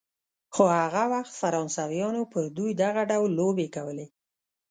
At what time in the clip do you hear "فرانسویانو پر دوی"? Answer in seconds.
1.41-2.71